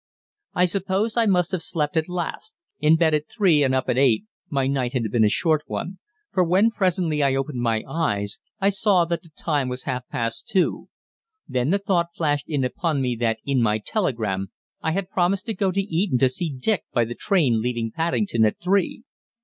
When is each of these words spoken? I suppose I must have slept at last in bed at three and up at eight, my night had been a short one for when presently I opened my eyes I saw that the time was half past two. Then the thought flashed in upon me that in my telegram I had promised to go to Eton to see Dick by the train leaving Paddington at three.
I 0.55 0.65
suppose 0.65 1.15
I 1.15 1.27
must 1.27 1.51
have 1.51 1.61
slept 1.61 1.95
at 1.95 2.09
last 2.09 2.55
in 2.79 2.95
bed 2.95 3.13
at 3.13 3.29
three 3.29 3.61
and 3.61 3.75
up 3.75 3.87
at 3.87 3.99
eight, 3.99 4.23
my 4.49 4.65
night 4.65 4.93
had 4.93 5.03
been 5.11 5.23
a 5.23 5.29
short 5.29 5.61
one 5.67 5.99
for 6.31 6.43
when 6.43 6.71
presently 6.71 7.21
I 7.21 7.35
opened 7.35 7.61
my 7.61 7.83
eyes 7.87 8.39
I 8.59 8.69
saw 8.69 9.05
that 9.05 9.21
the 9.21 9.29
time 9.29 9.69
was 9.69 9.83
half 9.83 10.07
past 10.07 10.47
two. 10.47 10.89
Then 11.47 11.69
the 11.69 11.77
thought 11.77 12.15
flashed 12.15 12.49
in 12.49 12.63
upon 12.63 12.99
me 12.99 13.15
that 13.17 13.37
in 13.45 13.61
my 13.61 13.77
telegram 13.77 14.47
I 14.81 14.93
had 14.93 15.11
promised 15.11 15.45
to 15.45 15.53
go 15.53 15.71
to 15.71 15.81
Eton 15.81 16.17
to 16.17 16.29
see 16.29 16.49
Dick 16.49 16.83
by 16.91 17.05
the 17.05 17.13
train 17.13 17.61
leaving 17.61 17.91
Paddington 17.91 18.43
at 18.45 18.59
three. 18.59 19.03